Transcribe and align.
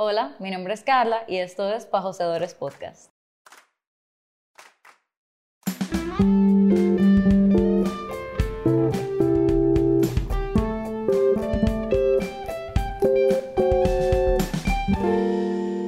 Hola, 0.00 0.36
mi 0.38 0.52
nombre 0.52 0.74
es 0.74 0.84
Carla 0.84 1.24
y 1.26 1.38
esto 1.38 1.68
es 1.74 1.84
Pajoseadores 1.84 2.54
Podcast. 2.54 3.10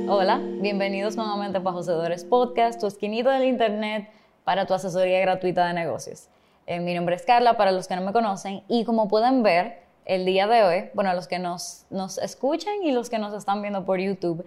Hola, 0.08 0.40
bienvenidos 0.60 1.14
nuevamente 1.14 1.58
a 1.58 1.62
Pajoseadores 1.62 2.24
Podcast, 2.24 2.80
tu 2.80 2.88
esquinito 2.88 3.30
del 3.30 3.44
internet 3.44 4.10
para 4.42 4.66
tu 4.66 4.74
asesoría 4.74 5.20
gratuita 5.20 5.68
de 5.68 5.74
negocios. 5.74 6.26
Eh, 6.66 6.80
mi 6.80 6.94
nombre 6.94 7.14
es 7.14 7.22
Carla, 7.22 7.56
para 7.56 7.70
los 7.70 7.86
que 7.86 7.94
no 7.94 8.02
me 8.02 8.12
conocen, 8.12 8.64
y 8.66 8.84
como 8.84 9.06
pueden 9.06 9.44
ver, 9.44 9.89
el 10.04 10.24
día 10.24 10.46
de 10.46 10.62
hoy, 10.64 10.90
bueno, 10.94 11.12
los 11.14 11.28
que 11.28 11.38
nos, 11.38 11.86
nos 11.90 12.18
escuchan 12.18 12.82
y 12.82 12.92
los 12.92 13.10
que 13.10 13.18
nos 13.18 13.32
están 13.32 13.62
viendo 13.62 13.84
por 13.84 14.00
YouTube, 14.00 14.46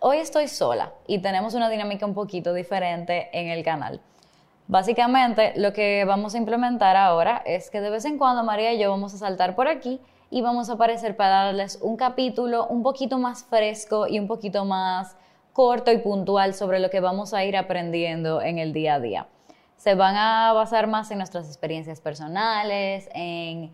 hoy 0.00 0.18
estoy 0.18 0.48
sola 0.48 0.92
y 1.06 1.18
tenemos 1.18 1.54
una 1.54 1.68
dinámica 1.68 2.06
un 2.06 2.14
poquito 2.14 2.54
diferente 2.54 3.28
en 3.32 3.48
el 3.48 3.64
canal. 3.64 4.00
Básicamente, 4.66 5.52
lo 5.56 5.72
que 5.72 6.04
vamos 6.04 6.34
a 6.34 6.38
implementar 6.38 6.96
ahora 6.96 7.42
es 7.44 7.70
que 7.70 7.80
de 7.80 7.90
vez 7.90 8.04
en 8.04 8.18
cuando 8.18 8.44
María 8.44 8.72
y 8.72 8.78
yo 8.78 8.88
vamos 8.88 9.12
a 9.14 9.18
saltar 9.18 9.56
por 9.56 9.66
aquí 9.66 10.00
y 10.30 10.42
vamos 10.42 10.70
a 10.70 10.74
aparecer 10.74 11.16
para 11.16 11.46
darles 11.46 11.80
un 11.82 11.96
capítulo 11.96 12.66
un 12.68 12.84
poquito 12.84 13.18
más 13.18 13.44
fresco 13.44 14.06
y 14.06 14.20
un 14.20 14.28
poquito 14.28 14.64
más 14.64 15.16
corto 15.52 15.90
y 15.90 15.98
puntual 15.98 16.54
sobre 16.54 16.78
lo 16.78 16.88
que 16.88 17.00
vamos 17.00 17.34
a 17.34 17.44
ir 17.44 17.56
aprendiendo 17.56 18.40
en 18.40 18.58
el 18.58 18.72
día 18.72 18.94
a 18.94 19.00
día. 19.00 19.26
Se 19.76 19.94
van 19.94 20.14
a 20.16 20.52
basar 20.52 20.86
más 20.86 21.10
en 21.10 21.18
nuestras 21.18 21.48
experiencias 21.48 22.00
personales, 22.00 23.08
en 23.12 23.72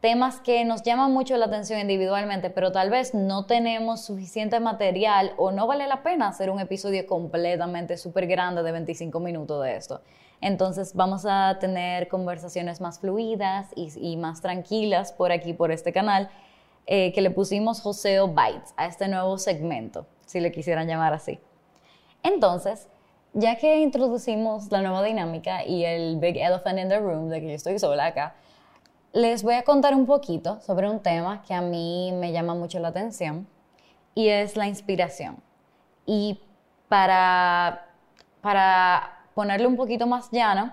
temas 0.00 0.40
que 0.40 0.64
nos 0.64 0.82
llaman 0.82 1.12
mucho 1.12 1.36
la 1.36 1.46
atención 1.46 1.80
individualmente, 1.80 2.50
pero 2.50 2.70
tal 2.70 2.88
vez 2.88 3.14
no 3.14 3.46
tenemos 3.46 4.04
suficiente 4.04 4.60
material 4.60 5.32
o 5.36 5.50
no 5.50 5.66
vale 5.66 5.86
la 5.86 6.02
pena 6.02 6.28
hacer 6.28 6.50
un 6.50 6.60
episodio 6.60 7.06
completamente 7.06 7.96
súper 7.96 8.26
grande 8.26 8.62
de 8.62 8.72
25 8.72 9.18
minutos 9.18 9.62
de 9.64 9.76
esto. 9.76 10.00
Entonces 10.40 10.94
vamos 10.94 11.26
a 11.26 11.58
tener 11.58 12.06
conversaciones 12.06 12.80
más 12.80 13.00
fluidas 13.00 13.66
y, 13.74 14.16
más 14.16 14.40
tranquilas 14.40 15.12
por 15.12 15.32
aquí, 15.32 15.52
por 15.52 15.72
este 15.72 15.92
canal, 15.92 16.30
eh, 16.86 17.12
que 17.12 17.20
le 17.20 17.30
pusimos 17.30 17.80
Joseo 17.80 18.28
Bites 18.28 18.72
a 18.76 18.86
este 18.86 19.08
nuevo 19.08 19.36
segmento, 19.36 20.06
si 20.26 20.38
le 20.38 20.52
quisieran 20.52 20.86
llamar 20.86 21.12
así. 21.12 21.40
Entonces, 22.22 22.88
ya 23.32 23.56
que 23.56 23.80
introducimos 23.80 24.70
la 24.70 24.80
nueva 24.80 25.02
dinámica 25.02 25.64
y 25.64 25.84
el 25.84 26.18
Big 26.18 26.36
Elephant 26.36 26.78
in 26.78 26.88
the 26.88 27.00
Room, 27.00 27.28
de 27.28 27.40
que 27.40 27.48
yo 27.48 27.54
estoy 27.54 27.78
sola 27.80 28.06
acá, 28.06 28.36
les 29.12 29.42
voy 29.42 29.54
a 29.54 29.62
contar 29.62 29.94
un 29.94 30.06
poquito 30.06 30.60
sobre 30.60 30.88
un 30.88 31.00
tema 31.00 31.42
que 31.42 31.54
a 31.54 31.60
mí 31.60 32.12
me 32.12 32.32
llama 32.32 32.54
mucho 32.54 32.78
la 32.78 32.88
atención 32.88 33.46
y 34.14 34.28
es 34.28 34.56
la 34.56 34.66
inspiración. 34.66 35.36
Y 36.04 36.40
para, 36.88 37.86
para 38.40 39.24
ponerle 39.34 39.66
un 39.66 39.76
poquito 39.76 40.06
más 40.06 40.30
llano, 40.30 40.72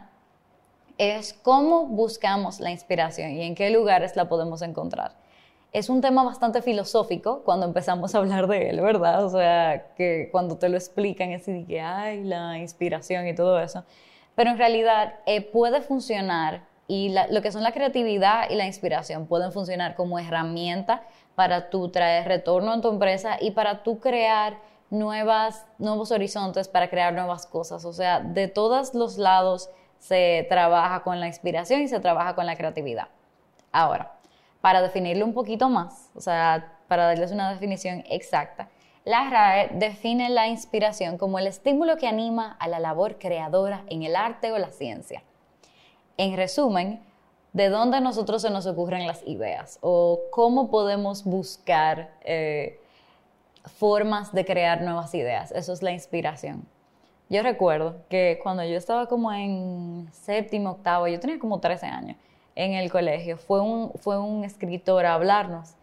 es 0.98 1.34
cómo 1.34 1.88
buscamos 1.88 2.60
la 2.60 2.72
inspiración 2.72 3.32
y 3.32 3.44
en 3.44 3.56
qué 3.56 3.70
lugares 3.70 4.16
la 4.16 4.28
podemos 4.28 4.62
encontrar. 4.62 5.14
Es 5.74 5.90
un 5.90 6.00
tema 6.00 6.24
bastante 6.24 6.62
filosófico 6.62 7.44
cuando 7.44 7.66
empezamos 7.66 8.16
a 8.16 8.20
hablar 8.20 8.48
de 8.48 8.70
él, 8.70 8.80
¿verdad? 8.80 9.26
O 9.26 9.30
sea, 9.30 9.94
que 9.96 10.30
cuando 10.32 10.58
te 10.58 10.70
lo 10.70 10.78
explican 10.78 11.32
es 11.32 11.42
así 11.42 11.66
que, 11.66 11.82
hay 11.82 12.24
la 12.24 12.58
inspiración 12.58 13.28
y 13.28 13.36
todo 13.36 13.60
eso. 13.60 13.84
Pero 14.36 14.52
en 14.52 14.58
realidad 14.58 15.16
eh, 15.26 15.42
puede 15.42 15.82
funcionar 15.82 16.62
y 16.88 17.16
lo 17.30 17.42
que 17.42 17.52
son 17.52 17.64
la 17.64 17.72
creatividad 17.72 18.50
y 18.50 18.56
la 18.56 18.66
inspiración 18.66 19.26
pueden 19.26 19.52
funcionar 19.52 19.96
como 19.96 20.20
herramienta 20.20 21.04
para 21.34 21.70
tú 21.70 21.90
traer 21.90 22.28
retorno 22.28 22.74
en 22.74 22.82
tu 22.82 22.90
empresa 22.90 23.38
y 23.42 23.52
para 23.52 23.82
tú 23.84 24.00
crear 24.00 24.60
nuevas, 24.92 25.66
nuevos 25.80 26.12
horizontes, 26.12 26.68
para 26.68 26.90
crear 26.90 27.14
nuevas 27.14 27.48
cosas. 27.48 27.86
O 27.86 27.94
sea, 27.94 28.20
de 28.20 28.48
todos 28.48 28.94
los 28.94 29.18
lados 29.18 29.70
se 29.98 30.46
trabaja 30.48 31.02
con 31.02 31.20
la 31.20 31.28
inspiración 31.28 31.82
y 31.82 31.88
se 31.88 32.00
trabaja 32.00 32.36
con 32.36 32.46
la 32.46 32.56
creatividad. 32.56 33.08
Ahora, 33.72 34.14
para 34.62 34.82
definirlo 34.82 35.26
un 35.26 35.34
poquito 35.34 35.70
más, 35.70 36.12
o 36.16 36.22
sea, 36.22 36.78
para 36.88 37.06
darles 37.06 37.32
una 37.32 37.52
definición 37.52 38.04
exacta, 38.10 38.70
la 39.04 39.30
RAE 39.30 39.70
define 39.74 40.30
la 40.30 40.48
inspiración 40.48 41.18
como 41.18 41.40
el 41.40 41.48
estímulo 41.48 41.98
que 41.98 42.08
anima 42.08 42.56
a 42.60 42.68
la 42.68 42.80
labor 42.80 43.18
creadora 43.18 43.84
en 43.88 44.04
el 44.04 44.16
arte 44.16 44.52
o 44.52 44.58
la 44.58 44.72
ciencia 44.72 45.24
en 46.18 46.36
resumen, 46.36 47.02
de 47.54 47.70
dónde 47.70 47.98
a 47.98 48.02
nosotros 48.02 48.42
se 48.42 48.50
nos 48.50 48.66
ocurren 48.66 49.08
las 49.08 49.26
ideas 49.26 49.80
o 49.82 50.20
cómo 50.30 50.70
podemos 50.70 51.24
buscar 51.24 52.12
eh, 52.22 52.82
formas 53.64 54.34
de 54.34 54.44
crear 54.44 54.82
nuevas 54.82 55.14
ideas. 55.16 55.52
Eso 55.52 55.72
es 55.72 55.82
la 55.82 55.92
inspiración. 55.92 56.66
Yo 57.30 57.42
recuerdo 57.44 57.96
que 58.10 58.40
cuando 58.44 58.64
yo 58.64 58.78
estaba 58.78 59.08
como 59.08 59.32
en 59.32 60.10
séptimo, 60.12 60.72
octavo, 60.72 61.08
yo 61.08 61.20
tenía 61.20 61.40
como 61.40 61.60
13 61.60 61.86
años 61.86 62.18
en 62.56 62.74
el 62.74 62.92
colegio, 62.92 63.38
fue 63.38 63.62
un, 63.62 63.92
fue 64.00 64.20
un 64.20 64.44
escritor 64.44 65.06
a 65.06 65.14
hablarnos 65.14 65.76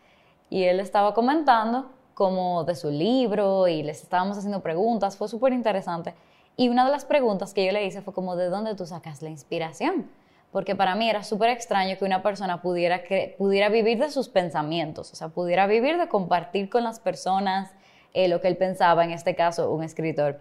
y 0.51 0.65
él 0.65 0.79
estaba 0.79 1.15
comentando 1.15 1.91
como 2.15 2.65
de 2.65 2.75
su 2.75 2.91
libro 2.91 3.67
y 3.67 3.83
les 3.83 4.03
estábamos 4.03 4.37
haciendo 4.37 4.61
preguntas, 4.61 5.17
fue 5.17 5.29
súper 5.29 5.53
interesante. 5.53 6.15
Y 6.57 6.69
una 6.69 6.85
de 6.85 6.91
las 6.91 7.07
preguntas 7.07 7.55
que 7.55 7.65
yo 7.65 7.73
le 7.73 7.85
hice 7.87 8.03
fue 8.03 8.13
como, 8.13 8.37
¿de 8.37 8.51
dónde 8.51 8.75
tú 8.75 8.87
sacas 8.87 9.23
la 9.23 9.31
inspiración? 9.31 10.11
Porque 10.53 10.77
para 10.77 10.95
mí 10.95 11.09
era 11.09 11.25
súper 11.25 11.51
extraño 11.51 11.97
que 11.99 12.05
una 12.05 12.23
persona 12.23 12.61
pudiera, 12.61 13.03
pudiera 13.39 13.71
vivir 13.71 13.99
de 13.99 14.11
sus 14.11 14.29
pensamientos, 14.29 15.11
o 15.11 15.17
sea, 15.17 15.29
pudiera 15.29 15.67
vivir 15.67 15.97
de 15.97 16.09
compartir 16.09 16.69
con 16.69 16.85
las 16.85 17.01
personas 17.01 17.71
eh, 18.13 18.29
lo 18.29 18.43
que 18.43 18.49
él 18.49 18.59
pensaba, 18.59 19.03
en 19.03 19.11
este 19.11 19.35
caso, 19.35 19.73
un 19.73 19.83
escritor. 19.83 20.41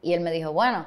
Y 0.00 0.12
él 0.12 0.20
me 0.20 0.30
dijo, 0.30 0.52
bueno, 0.52 0.86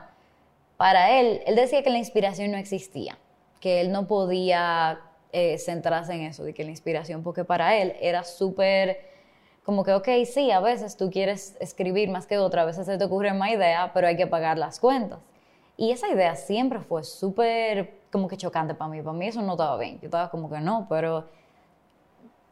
para 0.77 1.19
él, 1.19 1.41
él 1.45 1.55
decía 1.55 1.83
que 1.83 1.89
la 1.89 1.97
inspiración 1.97 2.51
no 2.51 2.57
existía, 2.57 3.17
que 3.59 3.81
él 3.81 3.91
no 3.91 4.07
podía 4.07 5.01
eh, 5.33 5.57
centrarse 5.57 6.13
en 6.13 6.21
eso, 6.21 6.45
de 6.45 6.53
que 6.53 6.63
la 6.63 6.69
inspiración, 6.69 7.23
porque 7.23 7.43
para 7.43 7.75
él 7.75 7.95
era 7.99 8.23
súper 8.23 9.09
como 9.65 9.83
que, 9.83 9.93
ok, 9.93 10.07
sí, 10.25 10.49
a 10.49 10.61
veces 10.61 10.97
tú 10.97 11.11
quieres 11.11 11.55
escribir 11.59 12.09
más 12.09 12.25
que 12.25 12.39
otra, 12.39 12.63
a 12.63 12.65
veces 12.65 12.87
se 12.87 12.97
te 12.97 13.03
ocurre 13.03 13.33
más 13.33 13.51
idea, 13.51 13.91
pero 13.93 14.07
hay 14.07 14.17
que 14.17 14.25
pagar 14.25 14.57
las 14.57 14.79
cuentas. 14.79 15.19
Y 15.77 15.91
esa 15.91 16.09
idea 16.09 16.35
siempre 16.35 16.79
fue 16.79 17.03
súper 17.03 17.98
como 18.11 18.27
que 18.27 18.37
chocante 18.37 18.73
para 18.73 18.91
mí. 18.91 19.01
Para 19.01 19.17
mí 19.17 19.27
eso 19.27 19.41
no 19.41 19.53
estaba 19.53 19.77
bien. 19.77 19.99
Yo 20.01 20.07
estaba 20.07 20.29
como 20.29 20.49
que 20.49 20.59
no, 20.59 20.87
pero 20.89 21.25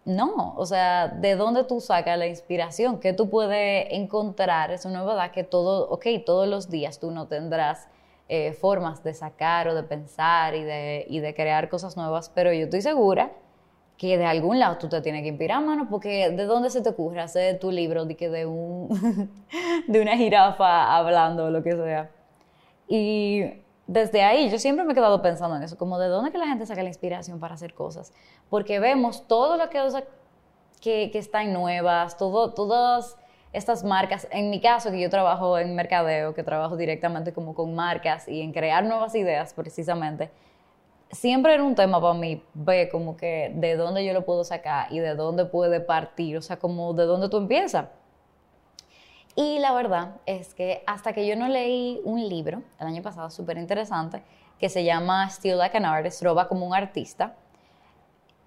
no. 0.06 0.54
O 0.58 0.66
sea, 0.66 1.08
¿de 1.08 1.36
dónde 1.36 1.64
tú 1.64 1.82
sacas 1.82 2.18
la 2.18 2.28
inspiración? 2.28 3.00
¿Qué 3.00 3.14
tú 3.14 3.30
puedes 3.30 3.88
encontrar? 3.92 4.72
Es 4.72 4.86
verdad 4.86 5.32
que 5.32 5.44
todo, 5.44 5.90
ok, 5.90 6.06
todos 6.26 6.48
los 6.48 6.70
días 6.70 7.00
tú 7.00 7.12
no 7.12 7.28
tendrás 7.28 7.88
eh, 8.30 8.54
formas 8.54 9.04
de 9.04 9.14
sacar 9.14 9.68
o 9.68 9.76
de 9.76 9.84
pensar 9.84 10.56
y 10.56 10.64
de, 10.64 11.06
y 11.10 11.20
de 11.20 11.34
crear 11.34 11.70
cosas 11.70 11.96
nuevas, 11.96 12.30
pero 12.34 12.52
yo 12.52 12.66
estoy 12.66 12.82
segura 12.82 13.32
que 13.98 14.18
de 14.18 14.26
algún 14.26 14.60
lado 14.60 14.78
tú 14.78 14.90
te 14.90 15.02
tienes 15.02 15.24
que 15.24 15.30
inspirar, 15.30 15.64
mano, 15.64 15.88
porque 15.90 16.30
¿de 16.30 16.46
dónde 16.46 16.70
se 16.70 16.82
te 16.82 16.90
ocurre 16.90 17.22
hacer 17.22 17.58
tu 17.60 17.72
libro 17.72 18.06
de, 18.06 18.16
que 18.16 18.30
de, 18.30 18.46
un, 18.46 18.90
de 19.88 20.02
una 20.02 20.18
jirafa 20.18 20.96
hablando 20.96 21.46
o 21.46 21.50
lo 21.50 21.64
que 21.64 21.72
sea? 21.72 22.12
Y 22.88 23.44
desde 23.88 24.22
ahí 24.22 24.50
yo 24.50 24.60
siempre 24.60 24.86
me 24.86 24.92
he 24.92 24.96
quedado 24.96 25.22
pensando 25.22 25.56
en 25.56 25.64
eso, 25.64 25.78
como 25.78 25.98
de 25.98 26.08
dónde 26.08 26.32
que 26.32 26.38
la 26.38 26.48
gente 26.48 26.66
saca 26.66 26.84
la 26.84 26.90
inspiración 26.90 27.40
para 27.40 27.56
hacer 27.56 27.74
cosas, 27.74 28.14
porque 28.50 28.80
vemos 28.80 29.28
todo 29.28 29.58
lo 29.58 29.70
que, 29.70 29.82
que, 30.82 31.10
que 31.12 31.18
están 31.18 31.54
nuevas, 31.54 32.18
todo, 32.18 32.54
todas 32.54 33.18
estas 33.54 33.84
marcas, 33.84 34.28
en 34.32 34.50
mi 34.50 34.60
caso 34.60 34.92
que 34.92 35.00
yo 35.00 35.10
trabajo 35.10 35.58
en 35.58 35.74
mercadeo, 35.74 36.34
que 36.34 36.44
trabajo 36.44 36.76
directamente 36.76 37.34
como 37.34 37.56
con 37.56 37.74
marcas 37.74 38.28
y 38.28 38.42
en 38.42 38.52
crear 38.52 38.84
nuevas 38.84 39.16
ideas 39.16 39.54
precisamente, 39.54 40.30
siempre 41.12 41.54
era 41.54 41.64
un 41.64 41.76
tema 41.76 42.02
para 42.02 42.14
mí 42.14 42.44
ver 42.54 42.90
como 42.90 43.16
que 43.16 43.52
de 43.56 43.76
dónde 43.78 44.06
yo 44.06 44.14
lo 44.14 44.26
puedo 44.26 44.44
sacar 44.44 44.92
y 44.92 45.00
de 45.00 45.16
dónde 45.16 45.46
puede 45.46 45.80
partir, 45.80 46.38
o 46.38 46.42
sea, 46.42 46.58
como 46.58 46.94
de 46.94 47.06
dónde 47.06 47.30
tú 47.30 47.38
empiezas. 47.38 47.86
Y 49.38 49.60
la 49.60 49.72
verdad 49.72 50.16
es 50.26 50.56
que 50.56 50.84
hasta 50.88 51.14
que 51.14 51.28
yo 51.28 51.36
no 51.36 51.48
leí 51.48 52.02
un 52.04 52.28
libro 52.28 52.64
el 52.80 52.88
año 52.88 53.04
pasado 53.04 53.30
súper 53.30 53.60
interesante 53.60 54.24
que 54.58 54.68
se 54.68 54.84
llama 54.84 55.30
Still 55.30 55.60
Like 55.60 55.78
an 55.78 55.86
Artist, 55.86 56.24
Roba 56.24 56.48
como 56.48 56.66
un 56.66 56.74
artista, 56.74 57.36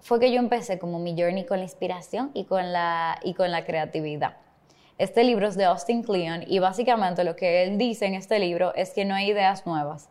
fue 0.01 0.19
que 0.19 0.33
yo 0.33 0.39
empecé 0.39 0.79
como 0.79 0.99
mi 0.99 1.15
journey 1.17 1.45
con 1.45 1.59
la 1.59 1.63
inspiración 1.63 2.31
y 2.33 2.43
con 2.43 2.73
la, 2.73 3.17
y 3.23 3.35
con 3.35 3.51
la 3.51 3.63
creatividad. 3.63 4.35
Este 4.97 5.23
libro 5.23 5.47
es 5.47 5.55
de 5.55 5.63
Austin 5.63 6.03
Kleon 6.03 6.43
y 6.45 6.59
básicamente 6.59 7.23
lo 7.23 7.37
que 7.37 7.63
él 7.63 7.77
dice 7.77 8.05
en 8.05 8.15
este 8.15 8.37
libro 8.39 8.75
es 8.75 8.91
que 8.91 9.05
no 9.05 9.15
hay 9.15 9.29
ideas 9.29 9.65
nuevas 9.65 10.09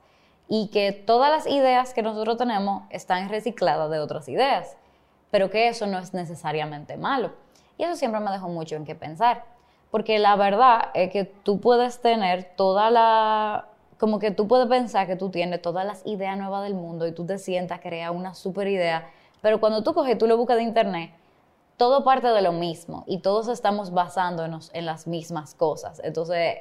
y 0.48 0.68
que 0.68 0.92
todas 0.92 1.30
las 1.30 1.46
ideas 1.46 1.92
que 1.92 2.00
nosotros 2.00 2.38
tenemos 2.38 2.84
están 2.88 3.28
recicladas 3.28 3.90
de 3.90 3.98
otras 3.98 4.30
ideas, 4.30 4.78
pero 5.30 5.50
que 5.50 5.68
eso 5.68 5.86
no 5.86 5.98
es 5.98 6.14
necesariamente 6.14 6.96
malo. 6.96 7.34
Y 7.76 7.82
eso 7.82 7.96
siempre 7.96 8.20
me 8.20 8.30
dejó 8.30 8.48
mucho 8.48 8.76
en 8.76 8.86
qué 8.86 8.94
pensar. 8.94 9.59
Porque 9.90 10.18
la 10.18 10.36
verdad 10.36 10.90
es 10.94 11.10
que 11.10 11.24
tú 11.24 11.60
puedes 11.60 12.00
tener 12.00 12.52
toda 12.56 12.90
la, 12.90 13.66
como 13.98 14.18
que 14.18 14.30
tú 14.30 14.48
puedes 14.48 14.66
pensar 14.66 15.06
que 15.06 15.16
tú 15.16 15.30
tienes 15.30 15.60
todas 15.60 15.84
las 15.84 16.06
ideas 16.06 16.38
nuevas 16.38 16.62
del 16.62 16.74
mundo 16.74 17.06
y 17.06 17.12
tú 17.12 17.26
te 17.26 17.38
sientas, 17.38 17.80
crear 17.80 18.10
una 18.12 18.34
super 18.34 18.68
idea, 18.68 19.10
pero 19.42 19.60
cuando 19.60 19.82
tú 19.82 19.92
coges, 19.92 20.16
tú 20.16 20.26
lo 20.26 20.36
buscas 20.36 20.56
de 20.56 20.62
internet, 20.62 21.10
todo 21.76 22.04
parte 22.04 22.28
de 22.28 22.42
lo 22.42 22.52
mismo 22.52 23.04
y 23.06 23.18
todos 23.18 23.48
estamos 23.48 23.90
basándonos 23.90 24.70
en 24.74 24.86
las 24.86 25.06
mismas 25.06 25.54
cosas. 25.54 26.00
Entonces, 26.04 26.58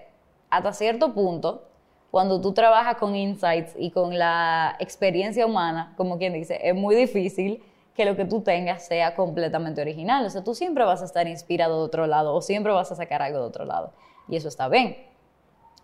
hasta 0.50 0.74
cierto 0.74 1.14
punto, 1.14 1.64
cuando 2.12 2.42
tú 2.42 2.54
trabajas 2.54 2.96
con 2.96 3.16
insights 3.16 3.74
y 3.78 3.92
con 3.92 4.18
la 4.18 4.76
experiencia 4.80 5.46
humana, 5.46 5.94
como 5.98 6.18
quien 6.18 6.34
dice, 6.34 6.60
es 6.64 6.74
muy 6.74 6.96
difícil 6.96 7.62
que 8.00 8.06
lo 8.06 8.16
que 8.16 8.24
tú 8.24 8.40
tengas 8.40 8.86
sea 8.86 9.14
completamente 9.14 9.82
original. 9.82 10.26
O 10.26 10.30
sea, 10.30 10.42
tú 10.42 10.56
siempre 10.56 10.86
vas 10.86 11.02
a 11.02 11.06
estar 11.06 11.28
inspirado 11.28 11.80
de 11.80 11.84
otro 11.84 12.08
lado 12.08 12.34
o 12.34 12.42
siempre 12.42 12.72
vas 12.72 12.90
a 12.94 12.96
sacar 12.96 13.22
algo 13.22 13.40
de 13.40 13.44
otro 13.44 13.66
lado. 13.66 13.92
Y 14.30 14.38
eso 14.38 14.48
está 14.48 14.70
bien. 14.70 15.06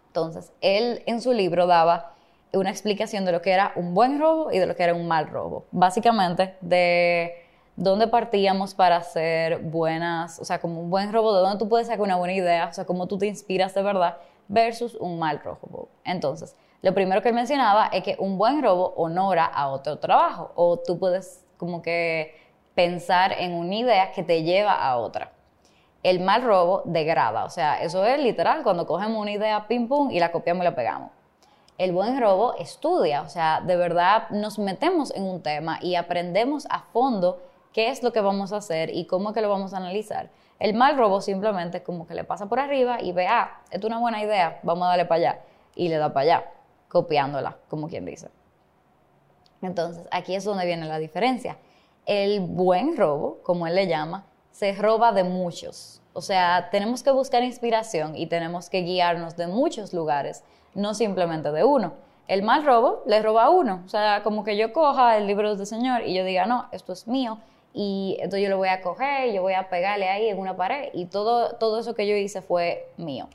Entonces, 0.08 0.54
él 0.62 1.04
en 1.08 1.20
su 1.20 1.34
libro 1.34 1.68
daba 1.68 2.14
una 2.54 2.70
explicación 2.70 3.26
de 3.26 3.34
lo 3.34 3.42
que 3.42 3.52
era 3.52 3.74
un 3.76 3.94
buen 3.94 4.18
robo 4.18 4.50
y 4.50 4.60
de 4.60 4.66
lo 4.66 4.78
que 4.78 4.84
era 4.84 4.94
un 4.94 5.10
mal 5.10 5.28
robo. 5.28 5.66
Básicamente, 5.72 6.56
de 6.62 7.34
dónde 7.76 8.08
partíamos 8.08 8.76
para 8.76 8.96
hacer 8.96 9.58
buenas, 9.58 10.40
o 10.40 10.46
sea, 10.46 10.62
como 10.62 10.80
un 10.80 10.90
buen 10.90 11.12
robo, 11.12 11.36
de 11.36 11.42
dónde 11.42 11.60
tú 11.60 11.68
puedes 11.68 11.88
sacar 11.88 12.00
una 12.02 12.16
buena 12.16 12.34
idea, 12.34 12.68
o 12.70 12.74
sea, 12.74 12.86
cómo 12.86 13.08
tú 13.08 13.18
te 13.18 13.26
inspiras 13.26 13.74
de 13.74 13.84
verdad, 13.84 14.20
versus 14.48 14.96
un 14.96 15.20
mal 15.20 15.42
robo. 15.44 15.90
Entonces, 16.06 16.56
lo 16.82 16.94
primero 16.94 17.22
que 17.22 17.28
él 17.28 17.36
mencionaba 17.36 17.88
es 17.88 18.04
que 18.04 18.16
un 18.20 18.38
buen 18.38 18.64
robo 18.64 18.94
honora 18.96 19.44
a 19.44 19.68
otro 19.68 20.00
trabajo, 20.00 20.54
o 20.56 20.80
tú 20.80 20.98
puedes 20.98 21.45
como 21.58 21.82
que 21.82 22.36
pensar 22.76 23.34
en 23.34 23.54
una 23.54 23.76
idea 23.76 24.12
que 24.12 24.24
te 24.24 24.44
lleva 24.44 24.74
a 24.74 24.98
otra. 24.98 25.32
El 26.04 26.20
mal 26.20 26.44
robo 26.44 26.84
degrada, 26.86 27.46
o 27.46 27.50
sea, 27.50 27.82
eso 27.82 28.06
es 28.06 28.20
literal 28.20 28.62
cuando 28.64 28.86
cogemos 28.86 29.20
una 29.20 29.32
idea 29.32 29.68
pim 29.68 29.88
pum 29.88 30.12
y 30.12 30.20
la 30.20 30.32
copiamos 30.32 30.62
y 30.62 30.66
la 30.66 30.76
pegamos. 30.76 31.12
El 31.78 31.92
buen 31.92 32.20
robo 32.22 32.56
estudia, 32.58 33.22
o 33.22 33.30
sea, 33.30 33.62
de 33.66 33.76
verdad 33.76 34.30
nos 34.30 34.60
metemos 34.60 35.14
en 35.16 35.24
un 35.24 35.42
tema 35.42 35.80
y 35.82 35.96
aprendemos 35.96 36.68
a 36.70 36.82
fondo 36.94 37.42
qué 37.74 37.90
es 37.90 38.04
lo 38.04 38.14
que 38.14 38.22
vamos 38.22 38.54
a 38.54 38.58
hacer 38.58 38.90
y 38.96 39.08
cómo 39.08 39.30
es 39.30 39.36
que 39.36 39.42
lo 39.42 39.50
vamos 39.50 39.74
a 39.74 39.78
analizar. 39.78 40.30
El 40.60 40.74
mal 40.74 40.98
robo 40.98 41.20
simplemente 41.20 41.84
como 41.84 42.08
que 42.08 42.14
le 42.14 42.24
pasa 42.24 42.48
por 42.48 42.60
arriba 42.60 43.02
y 43.02 43.12
ve, 43.12 43.28
ah, 43.28 43.60
es 43.72 43.84
una 43.84 44.00
buena 44.00 44.24
idea, 44.24 44.60
vamos 44.64 44.86
a 44.86 44.90
darle 44.90 45.06
para 45.06 45.20
allá. 45.20 45.40
Y 45.76 45.90
le 45.90 45.98
da 45.98 46.14
para 46.14 46.22
allá, 46.24 46.52
copiándola, 46.88 47.58
como 47.68 47.90
quien 47.90 48.06
dice. 48.06 48.30
Entonces, 49.66 50.06
aquí 50.12 50.36
es 50.36 50.44
donde 50.44 50.66
viene 50.66 50.86
la 50.86 51.00
diferencia. 51.00 51.58
El 52.06 52.40
buen 52.42 52.98
robo, 52.98 53.40
como 53.44 53.68
él 53.68 53.76
le 53.76 53.88
llama, 53.88 54.26
se 54.52 54.74
roba 54.74 55.12
de 55.12 55.24
muchos. 55.24 56.02
O 56.14 56.22
sea, 56.22 56.70
tenemos 56.72 57.04
que 57.04 57.12
buscar 57.12 57.44
inspiración 57.44 58.16
y 58.16 58.28
tenemos 58.28 58.70
que 58.70 58.82
guiarnos 58.82 59.36
de 59.36 59.48
muchos 59.48 59.94
lugares, 59.94 60.44
no 60.74 60.94
simplemente 60.94 61.52
de 61.52 61.64
uno. 61.64 61.94
El 62.28 62.42
mal 62.42 62.66
robo 62.66 63.04
le 63.06 63.22
roba 63.22 63.46
a 63.46 63.50
uno. 63.50 63.82
O 63.86 63.90
sea, 63.90 64.22
como 64.24 64.44
que 64.44 64.58
yo 64.58 64.72
coja 64.72 65.18
el 65.18 65.28
libro 65.28 65.56
del 65.56 65.68
Señor 65.68 66.04
y 66.04 66.14
yo 66.14 66.24
diga, 66.24 66.46
no, 66.46 66.68
esto 66.72 66.94
es 66.94 67.08
mío 67.08 67.40
y 67.76 68.16
entonces 68.20 68.42
yo 68.42 68.50
lo 68.50 68.58
voy 68.58 68.70
a 68.70 68.82
coger, 68.82 69.34
yo 69.34 69.42
voy 69.42 69.54
a 69.54 69.68
pegarle 69.70 70.08
ahí 70.08 70.30
en 70.30 70.40
una 70.40 70.56
pared 70.56 70.90
y 70.94 71.08
todo, 71.08 71.58
todo 71.58 71.78
eso 71.78 71.94
que 71.94 72.08
yo 72.08 72.16
hice 72.16 72.42
fue 72.42 72.88
mío. 72.96 73.28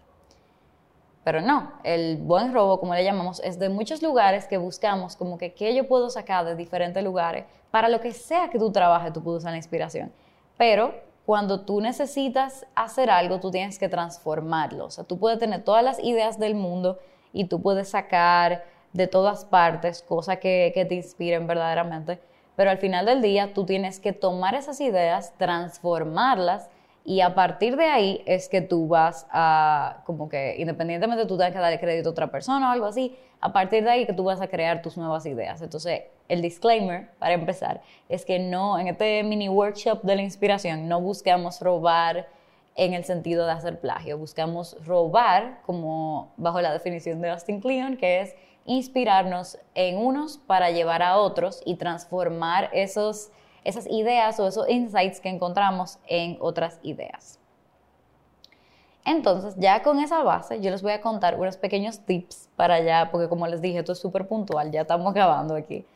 Pero 1.25 1.41
no, 1.41 1.73
el 1.85 2.17
buen 2.17 2.53
robo, 2.53 2.81
como 2.81 2.95
le 2.95 3.05
llamamos, 3.05 3.41
es 3.41 3.59
de 3.59 3.69
muchos 3.69 4.03
lugares 4.03 4.47
que 4.47 4.57
buscamos 4.57 5.17
como 5.17 5.37
que 5.37 5.53
qué 5.53 5.75
yo 5.75 5.87
puedo 5.87 6.09
sacar 6.09 6.45
de 6.45 6.57
diferentes 6.57 7.03
lugares 7.05 7.45
para 7.71 7.89
lo 7.89 8.01
que 8.01 8.13
sea 8.13 8.49
que 8.51 8.59
tú 8.59 8.73
trabajes, 8.73 9.13
tú 9.13 9.23
puedes 9.23 9.43
usar 9.43 9.53
la 9.53 9.59
inspiración. 9.59 10.13
Pero 10.57 10.95
cuando 11.27 11.61
tú 11.61 11.81
necesitas 11.81 12.67
hacer 12.75 13.11
algo, 13.11 13.39
tú 13.39 13.51
tienes 13.51 13.79
que 13.79 13.89
transformarlo. 13.89 14.87
O 14.87 14.91
sea, 14.91 15.05
tú 15.05 15.19
puedes 15.19 15.39
tener 15.39 15.63
todas 15.63 15.85
las 15.85 16.03
ideas 16.03 16.39
del 16.39 16.55
mundo 16.55 16.99
y 17.33 17.45
tú 17.45 17.61
puedes 17.61 17.91
sacar 17.91 18.65
de 18.93 19.07
todas 19.07 19.45
partes 19.45 20.03
cosas 20.03 20.39
que, 20.39 20.73
que 20.75 20.85
te 20.85 20.97
inspiren 20.97 21.47
verdaderamente 21.47 22.19
pero 22.61 22.73
al 22.73 22.77
final 22.77 23.07
del 23.07 23.23
día 23.23 23.55
tú 23.55 23.65
tienes 23.65 24.01
que 24.01 24.13
tomar 24.13 24.55
esas 24.55 24.83
ideas, 24.83 25.33
transformarlas 25.39 26.69
y 27.11 27.23
a 27.23 27.35
partir 27.35 27.77
de 27.77 27.87
ahí 27.87 28.23
es 28.25 28.49
que 28.49 28.61
tú 28.61 28.87
vas 28.87 29.27
a, 29.33 30.03
como 30.05 30.29
que 30.29 30.55
independientemente 30.61 31.27
tú 31.27 31.37
tengas 31.37 31.53
que 31.53 31.59
darle 31.59 31.81
crédito 31.81 32.11
a 32.11 32.13
otra 32.13 32.31
persona 32.31 32.69
o 32.69 32.73
algo 32.73 32.87
así, 32.87 33.17
a 33.41 33.53
partir 33.53 33.83
de 33.83 33.91
ahí 33.91 34.07
que 34.07 34.13
tú 34.13 34.23
vas 34.23 34.41
a 34.41 34.47
crear 34.47 34.81
tus 34.81 34.97
nuevas 34.97 35.27
ideas. 35.27 35.61
Entonces, 35.61 36.03
el 36.29 36.41
disclaimer, 36.41 37.11
para 37.19 37.35
empezar, 37.35 37.81
es 38.09 38.25
que 38.25 38.39
no, 38.39 38.79
en 38.79 38.87
este 38.87 39.25
mini 39.25 39.49
workshop 39.49 40.03
de 40.03 40.15
la 40.15 40.23
inspiración, 40.23 40.87
no 40.87 41.01
buscamos 41.01 41.61
robar 41.61 42.29
en 42.77 42.95
el 42.95 43.03
sentido 43.03 43.45
de 43.45 43.55
hacer 43.55 43.81
plagio, 43.81 44.17
buscamos 44.17 44.77
robar 44.87 45.63
como 45.67 46.31
bajo 46.37 46.61
la 46.61 46.73
definición 46.73 47.21
de 47.21 47.31
Austin 47.31 47.61
Kleon, 47.61 47.97
que 47.97 48.21
es 48.21 48.37
inspirarnos 48.67 49.59
en 49.75 49.99
unos 49.99 50.39
para 50.39 50.71
llevar 50.71 51.03
a 51.03 51.17
otros 51.17 51.61
y 51.67 51.75
transformar 51.75 52.71
esos, 52.73 53.33
esas 53.65 53.87
ideas 53.89 54.39
o 54.41 54.47
esos 54.47 54.69
insights 54.69 55.21
que 55.21 55.29
encontramos 55.29 55.99
en 56.07 56.37
otras 56.41 56.79
ideas. 56.83 57.39
Entonces, 59.05 59.55
ya 59.57 59.83
con 59.83 59.99
esa 59.99 60.23
base, 60.23 60.61
yo 60.61 60.71
les 60.71 60.83
voy 60.83 60.93
a 60.93 61.01
contar 61.01 61.39
unos 61.39 61.57
pequeños 61.57 62.01
tips 62.01 62.49
para 62.57 62.75
allá, 62.75 63.09
porque 63.11 63.29
como 63.29 63.47
les 63.47 63.63
dije, 63.63 63.79
esto 63.79 63.93
es 63.93 63.99
súper 63.99 64.29
puntual, 64.29 64.71
ya 64.71 64.83
estamos 64.83 65.11
acabando 65.11 65.55
aquí. 65.55 65.87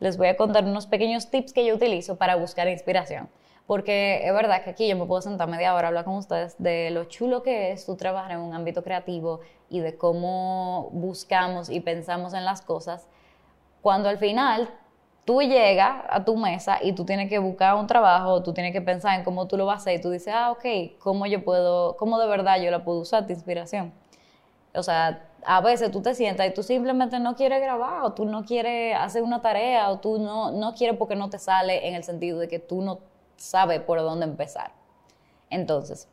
Les 0.00 0.16
voy 0.16 0.28
a 0.28 0.36
contar 0.36 0.64
unos 0.64 0.86
pequeños 0.86 1.30
tips 1.30 1.52
que 1.52 1.64
yo 1.64 1.74
utilizo 1.74 2.16
para 2.16 2.36
buscar 2.36 2.68
inspiración. 2.68 3.28
Porque 3.66 4.26
es 4.26 4.34
verdad 4.34 4.62
que 4.62 4.70
aquí 4.70 4.88
yo 4.88 4.96
me 4.96 5.06
puedo 5.06 5.22
sentar 5.22 5.48
media 5.48 5.74
hora 5.74 5.86
a 5.86 5.88
hablar 5.88 6.04
con 6.04 6.16
ustedes 6.16 6.56
de 6.58 6.90
lo 6.90 7.04
chulo 7.04 7.42
que 7.42 7.72
es 7.72 7.86
tú 7.86 7.96
trabajar 7.96 8.32
en 8.32 8.40
un 8.40 8.52
ámbito 8.52 8.82
creativo 8.82 9.40
y 9.70 9.80
de 9.80 9.96
cómo 9.96 10.90
buscamos 10.92 11.70
y 11.70 11.80
pensamos 11.80 12.34
en 12.34 12.44
las 12.44 12.60
cosas, 12.60 13.08
cuando 13.80 14.08
al 14.08 14.18
final 14.18 14.68
tú 15.24 15.40
llegas 15.40 16.04
a 16.08 16.24
tu 16.24 16.36
mesa 16.36 16.78
y 16.82 16.92
tú 16.92 17.04
tienes 17.04 17.28
que 17.28 17.38
buscar 17.38 17.74
un 17.76 17.86
trabajo, 17.86 18.42
tú 18.42 18.52
tienes 18.52 18.72
que 18.72 18.80
pensar 18.80 19.18
en 19.18 19.24
cómo 19.24 19.46
tú 19.46 19.56
lo 19.56 19.66
vas 19.66 19.76
a 19.76 19.78
hacer 19.78 19.98
y 19.98 20.00
tú 20.00 20.10
dices, 20.10 20.34
ah, 20.34 20.50
ok, 20.50 20.98
¿cómo 20.98 21.26
yo 21.26 21.44
puedo, 21.44 21.96
cómo 21.96 22.18
de 22.18 22.26
verdad 22.26 22.60
yo 22.60 22.70
la 22.70 22.84
puedo 22.84 23.00
usar, 23.00 23.26
tu 23.26 23.32
inspiración? 23.32 23.92
O 24.74 24.82
sea, 24.82 25.28
a 25.46 25.60
veces 25.60 25.90
tú 25.90 26.02
te 26.02 26.14
sientas 26.14 26.46
y 26.46 26.50
tú 26.52 26.62
simplemente 26.62 27.18
no 27.20 27.36
quieres 27.36 27.60
grabar 27.60 28.02
o 28.02 28.12
tú 28.12 28.24
no 28.24 28.44
quieres 28.44 28.96
hacer 28.96 29.22
una 29.22 29.40
tarea 29.40 29.90
o 29.90 29.98
tú 29.98 30.18
no, 30.18 30.50
no 30.52 30.74
quieres 30.74 30.96
porque 30.98 31.16
no 31.16 31.30
te 31.30 31.38
sale 31.38 31.88
en 31.88 31.94
el 31.94 32.04
sentido 32.04 32.38
de 32.38 32.48
que 32.48 32.58
tú 32.58 32.82
no 32.82 32.98
sabe 33.36 33.80
por 33.80 33.98
dónde 34.00 34.26
empezar. 34.26 34.72
Entonces, 35.50 36.08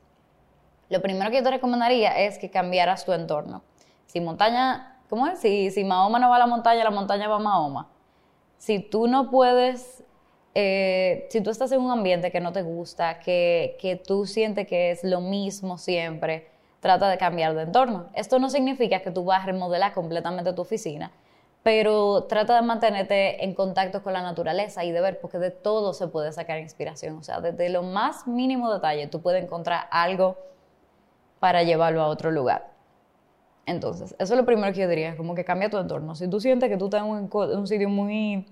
lo 0.89 1.01
primero 1.01 1.31
que 1.31 1.37
yo 1.37 1.43
te 1.43 1.51
recomendaría 1.51 2.17
es 2.19 2.37
que 2.37 2.49
cambiaras 2.49 3.05
tu 3.05 3.13
entorno. 3.13 3.63
Si 4.05 4.19
montaña, 4.19 4.99
¿cómo 5.09 5.27
es? 5.27 5.39
Si, 5.39 5.71
si 5.71 5.83
Mahoma 5.83 6.19
no 6.19 6.29
va 6.29 6.35
a 6.35 6.39
la 6.39 6.47
montaña, 6.47 6.83
la 6.83 6.91
montaña 6.91 7.27
va 7.27 7.37
a 7.37 7.39
Mahoma. 7.39 7.89
Si 8.61 8.77
tú 8.77 9.07
no 9.07 9.31
puedes, 9.31 10.03
eh, 10.53 11.25
si 11.31 11.41
tú 11.41 11.49
estás 11.49 11.71
en 11.71 11.81
un 11.81 11.89
ambiente 11.89 12.29
que 12.31 12.39
no 12.39 12.51
te 12.51 12.61
gusta, 12.61 13.17
que, 13.17 13.75
que 13.81 13.95
tú 13.95 14.27
sientes 14.27 14.67
que 14.67 14.91
es 14.91 15.03
lo 15.03 15.19
mismo 15.19 15.79
siempre, 15.79 16.47
trata 16.79 17.09
de 17.09 17.17
cambiar 17.17 17.55
de 17.55 17.63
entorno. 17.63 18.05
Esto 18.13 18.37
no 18.37 18.51
significa 18.51 18.99
que 18.99 19.09
tú 19.09 19.25
vas 19.25 19.41
a 19.41 19.45
remodelar 19.47 19.95
completamente 19.95 20.53
tu 20.53 20.61
oficina, 20.61 21.11
pero 21.63 22.25
trata 22.25 22.53
de 22.53 22.61
mantenerte 22.61 23.43
en 23.43 23.55
contacto 23.55 24.03
con 24.03 24.13
la 24.13 24.21
naturaleza 24.21 24.85
y 24.85 24.91
de 24.91 25.01
ver, 25.01 25.19
porque 25.19 25.39
de 25.39 25.49
todo 25.49 25.95
se 25.95 26.07
puede 26.07 26.31
sacar 26.31 26.59
inspiración. 26.59 27.17
O 27.17 27.23
sea, 27.23 27.41
desde 27.41 27.67
lo 27.69 27.81
más 27.81 28.27
mínimo 28.27 28.71
detalle 28.71 29.07
tú 29.07 29.23
puedes 29.23 29.43
encontrar 29.43 29.87
algo 29.89 30.37
para 31.39 31.63
llevarlo 31.63 32.03
a 32.03 32.09
otro 32.09 32.29
lugar. 32.29 32.71
Entonces, 33.65 34.15
eso 34.17 34.33
es 34.33 34.37
lo 34.39 34.45
primero 34.45 34.73
que 34.73 34.81
yo 34.81 34.87
diría, 34.89 35.15
como 35.15 35.35
que 35.35 35.45
cambia 35.45 35.69
tu 35.69 35.77
entorno. 35.77 36.15
Si 36.15 36.27
tú 36.27 36.39
sientes 36.39 36.69
que 36.69 36.77
tú 36.77 36.85
estás 36.85 37.03
un, 37.03 37.67
sitio 37.67 37.89
muy, 37.89 38.45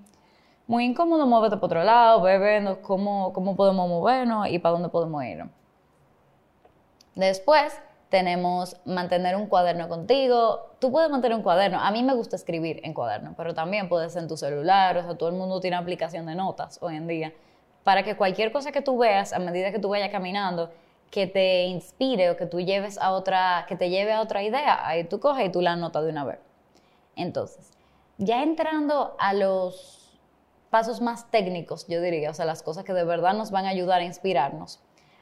muy 0.70 0.86
incómodo, 0.86 1.26
muévete 1.26 1.56
para 1.56 1.66
otro 1.66 1.84
lado, 1.84 2.22
ve 2.22 2.78
cómo, 2.84 3.34
cómo 3.34 3.56
podemos 3.56 3.90
movernos 3.90 4.48
y 4.50 4.60
para 4.60 4.74
dónde 4.74 4.90
podemos 4.90 5.24
ir. 5.24 5.46
Después, 7.16 7.82
tenemos 8.10 8.78
mantener 8.86 9.36
un 9.36 9.48
cuaderno 9.48 9.90
contigo. 9.90 10.70
Tú 10.78 10.92
puedes 10.92 11.10
mantener 11.10 11.36
un 11.36 11.42
cuaderno. 11.42 11.80
A 11.80 11.90
mí 11.90 12.04
me 12.04 12.14
gusta 12.14 12.36
escribir 12.36 12.82
en 12.84 12.94
cuaderno, 12.94 13.34
pero 13.36 13.56
también 13.56 13.90
puedes 13.90 14.16
en 14.16 14.28
tu 14.28 14.38
celular. 14.38 14.96
O 14.98 15.04
sea, 15.04 15.18
todo 15.18 15.30
el 15.30 15.36
mundo 15.36 15.60
tiene 15.60 15.76
aplicación 15.76 16.28
de 16.28 16.36
notas 16.36 16.78
hoy 16.84 16.98
en 16.98 17.08
día. 17.08 17.34
Para 17.84 18.04
que 18.04 18.16
cualquier 18.16 18.52
cosa 18.52 18.72
que 18.72 18.84
tú 18.84 18.96
veas, 19.00 19.34
a 19.34 19.40
medida 19.40 19.72
que 19.72 19.80
tú 19.80 19.90
vayas 19.90 20.10
caminando, 20.10 20.70
que 21.10 21.26
te 21.26 21.64
inspire 21.64 22.30
o 22.30 22.38
que 22.38 22.46
tú 22.46 22.60
lleves 22.60 23.00
a 23.00 23.14
otra, 23.14 23.66
que 23.68 23.76
te 23.76 23.90
lleve 23.90 24.14
a 24.14 24.22
otra 24.22 24.44
idea, 24.44 24.88
ahí 24.88 25.04
tú 25.04 25.20
coges 25.20 25.48
y 25.48 25.50
tú 25.50 25.62
la 25.62 25.72
anotas 25.72 26.04
de 26.04 26.12
una 26.12 26.26
vez. 26.26 26.38
Entonces, 27.16 27.72
ya 28.20 28.44
entrando 28.44 29.16
a 29.18 29.34
los 29.34 30.00
pasos 30.70 31.02
más 31.02 31.30
técnicos, 31.32 31.88
yo 31.88 32.02
diría, 32.02 32.30
o 32.30 32.34
sea, 32.34 32.46
las 32.46 32.64
cosas 32.64 32.84
que 32.84 32.94
de 32.94 33.04
verdad 33.04 33.34
nos 33.34 33.52
van 33.52 33.66
a 33.66 33.70
ayudar 33.70 34.02
a 34.02 34.06
inspirarnos 34.06 34.80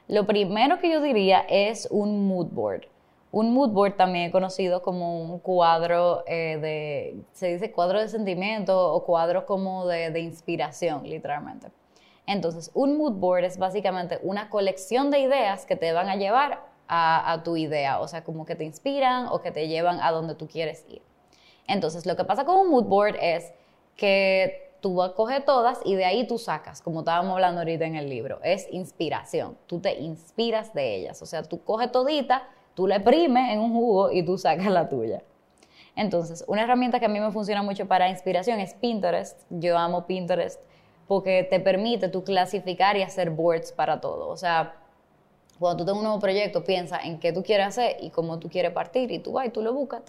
lo 0.08 0.26
primero 0.26 0.80
que 0.80 0.90
yo 0.90 1.02
diría 1.02 1.46
es 1.50 1.88
un 1.92 2.28
mood 2.28 2.48
board. 2.48 2.84
Un 3.32 3.54
mood 3.54 3.72
board 3.72 3.98
también 3.98 4.32
conocido 4.32 4.82
como 4.82 5.22
un 5.22 5.40
cuadro 5.40 6.24
eh, 6.28 6.58
de, 6.62 7.22
se 7.34 7.52
dice 7.52 7.74
cuadro 7.74 8.00
de 8.00 8.08
sentimiento 8.08 8.94
o 8.94 9.04
cuadro 9.04 9.46
como 9.46 9.86
de, 9.86 10.20
inspiración, 10.22 11.04
literalmente. 11.04 11.68
Entonces, 12.26 12.72
un 12.74 12.98
mood 12.98 13.14
board 13.14 13.44
es 13.44 13.58
básicamente 13.58 14.20
una 14.24 14.50
colección 14.50 15.12
de 15.12 15.20
ideas 15.20 15.66
que 15.66 15.76
te 15.76 15.92
van 15.92 16.08
a 16.08 16.16
llevar 16.16 16.62
a, 16.88 17.34
a, 17.34 17.44
tu 17.44 17.58
idea, 17.58 18.00
o 18.00 18.08
sea, 18.08 18.24
como 18.24 18.46
que 18.46 18.56
te 18.56 18.64
inspiran 18.64 19.28
o 19.28 19.42
que 19.42 19.52
te 19.52 19.68
llevan 19.68 20.00
a 20.00 20.12
donde 20.12 20.36
tú 20.36 20.48
quieres 20.48 20.86
ir. 20.88 21.02
Entonces, 21.68 22.06
lo 22.06 22.16
que 22.16 22.24
pasa 22.24 22.46
con 22.46 22.56
un 22.56 22.70
mood 22.70 22.86
board 22.86 23.18
es 23.22 23.52
que 23.98 24.67
tú 24.82 25.02
coges 25.16 25.44
todas 25.46 25.80
y 25.86 25.96
de 25.96 26.06
ahí 26.06 26.28
tú 26.28 26.38
sacas, 26.38 26.82
como 26.82 27.00
estábamos 27.00 27.34
hablando 27.34 27.62
ahorita 27.62 27.86
en 27.86 27.96
el 27.96 28.10
libro, 28.10 28.40
es 28.44 28.68
inspiración. 28.72 29.58
Tú 29.68 29.80
te 29.80 30.00
inspiras 30.00 30.74
de 30.74 30.96
ellas. 30.96 31.22
O 31.22 31.26
sea, 31.26 31.44
tú 31.44 31.64
coges 31.64 31.92
todita, 31.92 32.48
tú 32.74 32.88
la 32.88 32.98
exprimes 32.98 33.52
en 33.52 33.60
un 33.60 33.74
jugo 33.74 34.12
y 34.12 34.24
tú 34.24 34.38
sacas 34.38 34.68
la 34.68 34.90
tuya. 34.90 35.24
Entonces, 35.96 36.46
una 36.48 36.64
herramienta 36.64 37.00
que 37.00 37.06
a 37.08 37.10
mí 37.10 37.20
me 37.20 37.32
funciona 37.32 37.64
mucho 37.64 37.88
para 37.88 38.10
inspiración 38.10 38.60
es 38.60 38.76
Pinterest. 38.76 39.42
Yo 39.50 39.78
amo 39.78 40.06
Pinterest 40.06 40.62
porque 41.08 41.48
te 41.50 41.60
permite 41.60 42.10
tú 42.10 42.24
clasificar 42.24 42.98
y 42.98 43.02
hacer 43.02 43.32
boards 43.32 43.72
para 43.72 44.00
todo. 44.00 44.28
O 44.30 44.38
sea, 44.38 44.76
cuando 45.58 45.78
tú 45.78 45.86
tengas 45.86 45.98
un 45.98 46.04
nuevo 46.04 46.20
proyecto, 46.20 46.64
piensa 46.64 47.00
en 47.00 47.20
qué 47.20 47.34
tú 47.34 47.42
quieres 47.42 47.68
hacer 47.68 47.98
y 48.00 48.12
cómo 48.12 48.40
tú 48.40 48.50
quieres 48.50 48.72
partir 48.72 49.12
y 49.12 49.20
tú 49.20 49.34
vas 49.34 49.48
y 49.48 49.50
tú 49.50 49.62
lo 49.62 49.74
buscas. 49.74 50.04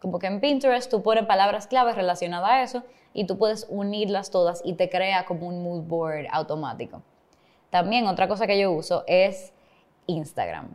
Como 0.00 0.18
que 0.18 0.26
en 0.26 0.40
Pinterest 0.40 0.90
tú 0.90 1.02
pones 1.02 1.26
palabras 1.26 1.66
claves 1.66 1.94
relacionadas 1.94 2.50
a 2.50 2.62
eso 2.62 2.82
y 3.12 3.26
tú 3.26 3.38
puedes 3.38 3.66
unirlas 3.68 4.30
todas 4.30 4.62
y 4.64 4.74
te 4.74 4.88
crea 4.88 5.26
como 5.26 5.46
un 5.46 5.62
mood 5.62 5.82
board 5.82 6.26
automático. 6.32 7.02
También 7.70 8.06
otra 8.06 8.26
cosa 8.26 8.46
que 8.46 8.58
yo 8.58 8.72
uso 8.72 9.04
es 9.06 9.52
Instagram. 10.06 10.74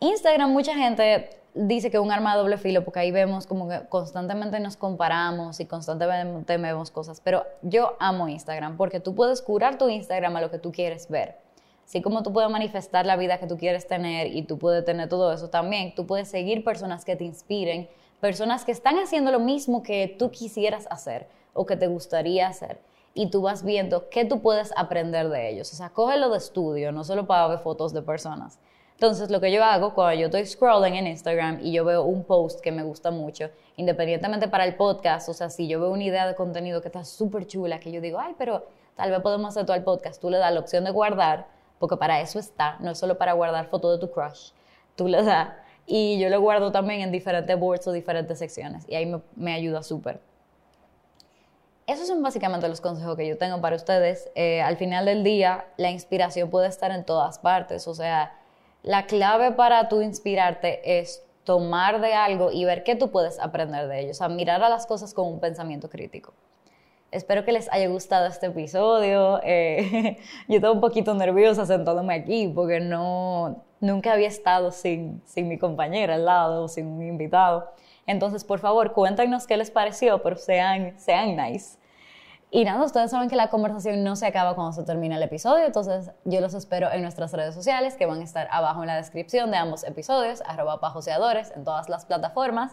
Instagram 0.00 0.50
mucha 0.50 0.74
gente 0.74 1.30
dice 1.54 1.90
que 1.90 1.98
es 1.98 2.02
un 2.02 2.10
arma 2.10 2.34
de 2.34 2.40
doble 2.40 2.56
filo 2.56 2.84
porque 2.84 3.00
ahí 3.00 3.10
vemos 3.10 3.46
como 3.46 3.68
que 3.68 3.80
constantemente 3.88 4.58
nos 4.58 4.76
comparamos 4.76 5.60
y 5.60 5.66
constantemente 5.66 6.56
vemos 6.56 6.90
cosas, 6.90 7.20
pero 7.20 7.44
yo 7.62 7.96
amo 8.00 8.28
Instagram 8.28 8.76
porque 8.76 9.00
tú 9.00 9.14
puedes 9.14 9.42
curar 9.42 9.76
tu 9.76 9.88
Instagram 9.88 10.34
a 10.36 10.40
lo 10.40 10.50
que 10.50 10.58
tú 10.58 10.72
quieres 10.72 11.08
ver. 11.08 11.36
Así 11.84 12.00
como 12.00 12.22
tú 12.22 12.32
puedes 12.32 12.50
manifestar 12.50 13.04
la 13.04 13.16
vida 13.16 13.38
que 13.38 13.46
tú 13.46 13.58
quieres 13.58 13.86
tener 13.86 14.28
y 14.28 14.42
tú 14.42 14.58
puedes 14.58 14.84
tener 14.84 15.08
todo 15.08 15.32
eso 15.32 15.50
también, 15.50 15.94
tú 15.94 16.06
puedes 16.06 16.28
seguir 16.28 16.64
personas 16.64 17.04
que 17.04 17.16
te 17.16 17.24
inspiren, 17.24 17.88
personas 18.22 18.64
que 18.64 18.70
están 18.70 19.00
haciendo 19.00 19.32
lo 19.32 19.40
mismo 19.40 19.82
que 19.82 20.14
tú 20.16 20.30
quisieras 20.30 20.86
hacer 20.90 21.26
o 21.54 21.66
que 21.66 21.76
te 21.76 21.88
gustaría 21.88 22.46
hacer. 22.46 22.78
Y 23.14 23.30
tú 23.30 23.42
vas 23.42 23.64
viendo 23.64 24.08
qué 24.10 24.24
tú 24.24 24.40
puedes 24.40 24.72
aprender 24.76 25.28
de 25.28 25.50
ellos. 25.50 25.72
O 25.72 25.74
sea, 25.74 25.90
cógelo 25.90 26.30
de 26.30 26.38
estudio, 26.38 26.92
no 26.92 27.02
solo 27.02 27.26
para 27.26 27.48
ver 27.48 27.58
fotos 27.58 27.92
de 27.92 28.00
personas. 28.00 28.60
Entonces, 28.92 29.28
lo 29.28 29.40
que 29.40 29.50
yo 29.50 29.64
hago 29.64 29.92
cuando 29.92 30.20
yo 30.20 30.26
estoy 30.26 30.46
scrolling 30.46 30.94
en 30.94 31.08
Instagram 31.08 31.58
y 31.62 31.72
yo 31.72 31.84
veo 31.84 32.04
un 32.04 32.22
post 32.22 32.60
que 32.60 32.70
me 32.70 32.84
gusta 32.84 33.10
mucho, 33.10 33.50
independientemente 33.76 34.46
para 34.46 34.66
el 34.66 34.76
podcast, 34.76 35.28
o 35.28 35.34
sea, 35.34 35.50
si 35.50 35.66
yo 35.66 35.80
veo 35.80 35.90
una 35.90 36.04
idea 36.04 36.28
de 36.28 36.36
contenido 36.36 36.80
que 36.80 36.86
está 36.86 37.04
súper 37.04 37.48
chula, 37.48 37.80
que 37.80 37.90
yo 37.90 38.00
digo, 38.00 38.20
ay, 38.20 38.36
pero 38.38 38.64
tal 38.94 39.10
vez 39.10 39.18
podemos 39.18 39.48
hacer 39.48 39.66
todo 39.66 39.76
el 39.76 39.82
podcast, 39.82 40.20
tú 40.20 40.30
le 40.30 40.38
das 40.38 40.54
la 40.54 40.60
opción 40.60 40.84
de 40.84 40.92
guardar 40.92 41.48
porque 41.80 41.96
para 41.96 42.20
eso 42.20 42.38
está, 42.38 42.76
no 42.78 42.92
es 42.92 42.98
solo 42.98 43.18
para 43.18 43.32
guardar 43.32 43.66
fotos 43.66 43.98
de 43.98 44.06
tu 44.06 44.12
crush, 44.12 44.52
tú 44.94 45.08
le 45.08 45.24
das 45.24 45.48
y 45.86 46.18
yo 46.18 46.28
lo 46.28 46.40
guardo 46.40 46.72
también 46.72 47.00
en 47.00 47.12
diferentes 47.12 47.58
boards 47.58 47.86
o 47.86 47.92
diferentes 47.92 48.38
secciones 48.38 48.84
y 48.88 48.94
ahí 48.94 49.12
me, 49.36 49.52
ayuda 49.52 49.82
súper. 49.82 50.20
Esos 51.86 52.06
son 52.06 52.22
básicamente 52.22 52.68
los 52.68 52.80
consejos 52.80 53.16
que 53.16 53.26
yo 53.26 53.36
tengo 53.36 53.60
para 53.60 53.74
ustedes. 53.76 54.30
Eh, 54.34 54.62
al 54.62 54.76
final 54.76 55.04
del 55.04 55.24
día, 55.24 55.66
la 55.76 55.90
inspiración 55.90 56.48
puede 56.48 56.68
estar 56.68 56.92
en 56.92 57.04
todas 57.04 57.40
partes. 57.40 57.88
O 57.88 57.94
sea, 57.94 58.38
la 58.82 59.06
clave 59.06 59.50
para 59.50 59.88
tú 59.88 60.00
inspirarte 60.00 61.00
es 61.00 61.24
tomar 61.44 62.00
de 62.00 62.14
algo 62.14 62.52
y 62.52 62.64
ver 62.64 62.84
qué 62.84 62.94
tú 62.94 63.10
puedes 63.10 63.40
aprender 63.40 63.88
de 63.88 64.00
ello. 64.00 64.10
O 64.12 64.14
sea, 64.14 64.28
mirar 64.28 64.62
a 64.62 64.68
las 64.68 64.86
cosas 64.86 65.12
con 65.12 65.26
un 65.26 65.40
pensamiento 65.40 65.90
crítico. 65.90 66.32
Espero 67.12 67.44
que 67.44 67.52
les 67.52 67.70
haya 67.70 67.88
gustado 67.88 68.26
este 68.26 68.46
episodio. 68.46 69.38
Eh, 69.44 70.16
yo 70.48 70.56
estaba 70.56 70.72
un 70.72 70.80
poquito 70.80 71.12
nerviosa 71.14 71.66
sentándome 71.66 72.14
aquí 72.14 72.48
porque 72.48 72.80
no, 72.80 73.64
nunca 73.80 74.14
había 74.14 74.28
estado 74.28 74.72
sin, 74.72 75.22
sin 75.26 75.46
mi 75.46 75.58
compañera 75.58 76.14
al 76.14 76.24
lado, 76.24 76.68
sin 76.68 76.86
un 76.86 77.02
invitado. 77.02 77.70
Entonces, 78.06 78.44
por 78.44 78.60
favor, 78.60 78.94
cuéntenos 78.94 79.46
qué 79.46 79.58
les 79.58 79.70
pareció, 79.70 80.22
pero 80.22 80.36
sean, 80.36 80.98
sean 80.98 81.36
nice. 81.36 81.78
Y 82.50 82.64
nada, 82.64 82.82
ustedes 82.82 83.10
saben 83.10 83.28
que 83.28 83.36
la 83.36 83.50
conversación 83.50 84.02
no 84.04 84.16
se 84.16 84.26
acaba 84.26 84.54
cuando 84.54 84.72
se 84.72 84.82
termina 84.82 85.16
el 85.16 85.22
episodio, 85.22 85.64
entonces 85.64 86.10
yo 86.24 86.40
los 86.40 86.52
espero 86.52 86.92
en 86.92 87.00
nuestras 87.00 87.32
redes 87.32 87.54
sociales 87.54 87.94
que 87.94 88.04
van 88.04 88.20
a 88.20 88.24
estar 88.24 88.48
abajo 88.50 88.82
en 88.82 88.88
la 88.88 88.96
descripción 88.96 89.50
de 89.50 89.58
ambos 89.58 89.84
episodios, 89.84 90.42
arroba 90.46 90.80
pajoseadores 90.80 91.50
en 91.56 91.64
todas 91.64 91.88
las 91.88 92.04
plataformas. 92.04 92.72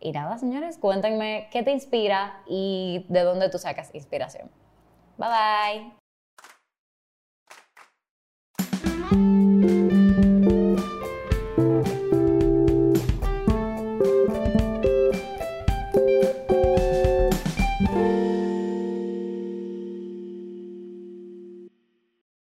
Y 0.00 0.12
nada, 0.12 0.38
señores, 0.38 0.78
cuéntenme 0.78 1.48
qué 1.52 1.62
te 1.62 1.72
inspira 1.72 2.42
y 2.46 3.04
de 3.08 3.22
dónde 3.22 3.50
tú 3.50 3.58
sacas 3.58 3.94
inspiración. 3.94 4.50
Bye 5.18 5.28
bye. 5.28 5.99